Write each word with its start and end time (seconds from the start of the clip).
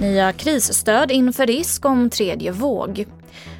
Nya 0.00 0.32
krisstöd 0.32 1.10
inför 1.10 1.46
risk 1.46 1.84
om 1.84 2.10
tredje 2.10 2.52
våg. 2.52 3.06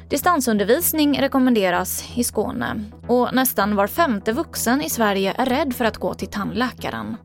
Distansundervisning 0.09 1.21
rekommenderas 1.21 2.03
i 2.15 2.23
Skåne 2.23 2.83
och 3.07 3.33
nästan 3.33 3.75
var 3.75 3.87
femte 3.87 4.31
vuxen 4.31 4.81
i 4.81 4.89
Sverige 4.89 5.33
är 5.37 5.45
rädd 5.45 5.73
för 5.73 5.85
att 5.85 5.97
gå 5.97 6.13
till 6.13 6.27
tandläkaren. 6.27 7.17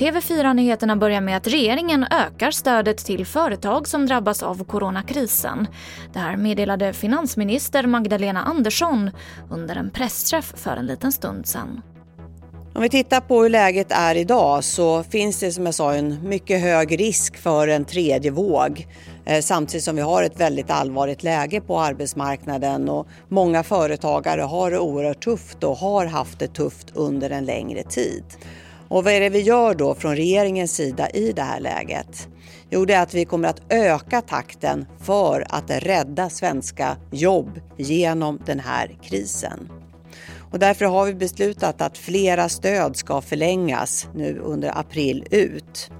TV4-nyheterna 0.00 0.96
börjar 0.96 1.20
med 1.20 1.36
att 1.36 1.46
regeringen 1.46 2.06
ökar 2.10 2.50
stödet 2.50 2.98
till 2.98 3.26
företag 3.26 3.88
som 3.88 4.06
drabbas 4.06 4.42
av 4.42 4.64
coronakrisen. 4.64 5.66
Det 6.12 6.18
här 6.18 6.36
meddelade 6.36 6.92
finansminister 6.92 7.86
Magdalena 7.86 8.42
Andersson 8.42 9.10
under 9.50 9.76
en 9.76 9.90
pressträff 9.90 10.52
för 10.56 10.76
en 10.76 10.86
liten 10.86 11.12
stund 11.12 11.46
sedan. 11.46 11.82
Om 12.74 12.82
vi 12.82 12.88
tittar 12.88 13.20
på 13.20 13.42
hur 13.42 13.50
läget 13.50 13.86
är 13.90 14.14
idag 14.14 14.64
så 14.64 15.02
finns 15.02 15.40
det 15.40 15.52
som 15.52 15.66
jag 15.66 15.74
sa 15.74 15.94
en 15.94 16.28
mycket 16.28 16.60
hög 16.60 17.00
risk 17.00 17.36
för 17.36 17.68
en 17.68 17.84
tredje 17.84 18.30
våg. 18.30 18.86
Eh, 19.24 19.40
samtidigt 19.40 19.84
som 19.84 19.96
vi 19.96 20.02
har 20.02 20.22
ett 20.22 20.40
väldigt 20.40 20.70
allvarligt 20.70 21.22
läge 21.22 21.60
på 21.60 21.80
arbetsmarknaden 21.80 22.88
och 22.88 23.08
många 23.28 23.62
företagare 23.62 24.40
har 24.40 24.70
det 24.70 24.78
oerhört 24.78 25.24
tufft 25.24 25.64
och 25.64 25.76
har 25.76 26.06
haft 26.06 26.38
det 26.38 26.54
tufft 26.54 26.86
under 26.94 27.30
en 27.30 27.44
längre 27.44 27.82
tid. 27.82 28.24
Och 28.90 29.04
vad 29.04 29.12
är 29.12 29.20
det 29.20 29.28
vi 29.28 29.40
gör 29.40 29.74
då 29.74 29.94
från 29.94 30.16
regeringens 30.16 30.72
sida 30.74 31.10
i 31.10 31.32
det 31.32 31.42
här 31.42 31.60
läget? 31.60 32.28
Jo, 32.70 32.84
det 32.84 32.94
är 32.94 33.02
att 33.02 33.14
vi 33.14 33.24
kommer 33.24 33.48
att 33.48 33.72
öka 33.72 34.22
takten 34.22 34.86
för 35.00 35.46
att 35.48 35.70
rädda 35.70 36.30
svenska 36.30 36.96
jobb 37.10 37.60
genom 37.76 38.40
den 38.46 38.60
här 38.60 38.98
krisen. 39.02 39.68
Och 40.50 40.58
därför 40.58 40.84
har 40.84 41.06
vi 41.06 41.14
beslutat 41.14 41.80
att 41.80 41.98
flera 41.98 42.48
stöd 42.48 42.96
ska 42.96 43.20
förlängas 43.20 44.08
nu 44.14 44.38
under 44.38 44.78
april 44.78 45.26
ut. 45.30 45.90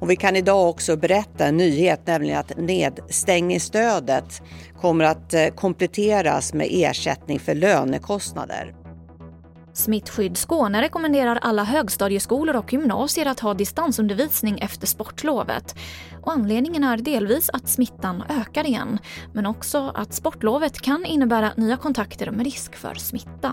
Och 0.00 0.10
vi 0.10 0.16
kan 0.16 0.36
idag 0.36 0.68
också 0.70 0.96
berätta 0.96 1.46
en 1.46 1.56
nyhet, 1.56 2.00
nämligen 2.04 2.38
att 2.38 2.56
nedstängningsstödet 2.56 4.42
kommer 4.80 5.04
att 5.04 5.34
eh, 5.34 5.46
kompletteras 5.46 6.54
med 6.54 6.68
ersättning 6.70 7.38
för 7.38 7.54
lönekostnader. 7.54 8.85
Smittskydd 9.76 10.36
Skåne 10.36 10.82
rekommenderar 10.82 11.38
alla 11.42 11.64
högstadieskolor 11.64 12.56
och 12.56 12.72
gymnasier 12.72 13.26
att 13.26 13.40
ha 13.40 13.54
distansundervisning 13.54 14.58
efter 14.58 14.86
sportlovet. 14.86 15.76
Och 16.22 16.32
anledningen 16.32 16.84
är 16.84 16.96
delvis 16.96 17.50
att 17.50 17.68
smittan 17.68 18.24
ökar 18.28 18.66
igen, 18.66 18.98
men 19.32 19.46
också 19.46 19.92
att 19.94 20.14
sportlovet 20.14 20.80
kan 20.80 21.04
innebära 21.04 21.52
nya 21.56 21.76
kontakter 21.76 22.30
med 22.30 22.44
risk 22.44 22.76
för 22.76 22.94
smitta. 22.94 23.52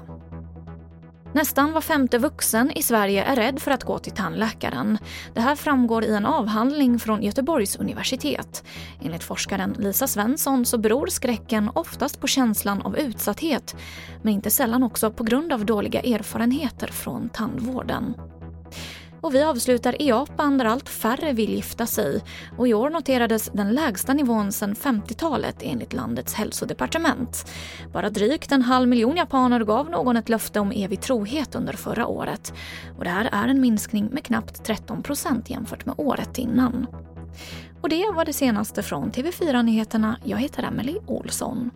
Nästan 1.34 1.74
var 1.74 1.82
femte 1.82 2.18
vuxen 2.18 2.72
i 2.72 2.84
Sverige 2.84 3.24
är 3.24 3.36
rädd 3.36 3.60
för 3.60 3.72
att 3.72 3.84
gå 3.84 4.00
till 4.00 4.12
tandläkaren. 4.12 4.98
Det 5.34 5.42
här 5.42 5.56
framgår 5.56 6.04
i 6.04 6.16
en 6.16 6.26
avhandling 6.26 7.00
från 7.00 7.24
Göteborgs 7.24 7.76
universitet. 7.76 8.64
Enligt 9.02 9.24
forskaren 9.24 9.76
Lisa 9.80 10.08
Svensson 10.08 10.66
så 10.66 10.78
beror 10.78 11.08
skräcken 11.08 11.70
oftast 11.76 12.20
på 12.20 12.28
känslan 12.28 12.82
av 12.82 12.98
utsatthet 12.98 13.76
men 14.22 14.34
inte 14.34 14.50
sällan 14.50 14.84
också 14.84 15.12
på 15.12 15.24
grund 15.24 15.54
av 15.54 15.66
dåliga 15.66 16.02
erfarenheter 16.02 16.88
från 16.88 17.30
tandvården. 17.30 18.14
Och 19.24 19.36
vi 19.36 19.44
avslutar 19.44 20.02
i 20.02 20.08
Japan 20.08 20.58
där 20.58 20.66
allt 20.66 20.90
färre 20.90 21.34
vill 21.34 21.54
gifta 21.54 21.86
sig. 21.86 22.24
Och 22.58 22.68
I 22.68 22.74
år 22.74 22.90
noterades 22.90 23.50
den 23.54 23.74
lägsta 23.74 24.14
nivån 24.14 24.52
sedan 24.52 24.76
50-talet 24.76 25.56
enligt 25.62 25.94
landets 25.94 26.34
hälsodepartement. 26.34 27.52
Bara 27.94 28.10
drygt 28.10 28.52
en 28.52 28.62
halv 28.62 28.88
miljon 28.88 29.16
japaner 29.16 29.64
gav 29.64 29.90
någon 29.90 30.18
ett 30.18 30.30
löfte 30.30 30.60
om 30.60 30.72
evig 30.72 31.02
trohet 31.02 31.56
under 31.56 31.74
förra 31.74 32.08
året. 32.08 32.54
Och 32.98 33.04
Det 33.04 33.10
här 33.10 33.30
är 33.32 33.48
en 33.48 33.62
minskning 33.62 34.10
med 34.12 34.24
knappt 34.24 34.66
13 34.66 35.04
procent 35.04 35.50
jämfört 35.50 35.86
med 35.86 35.96
året 35.98 36.38
innan. 36.38 36.88
Och 37.82 37.90
det 37.90 38.12
var 38.16 38.26
det 38.26 38.34
senaste 38.34 38.84
från 38.84 39.12
TV4 39.12 39.64
Nyheterna. 39.64 40.18
Jag 40.24 40.38
heter 40.38 40.64
Emily 40.64 40.98
Olsson. 41.08 41.72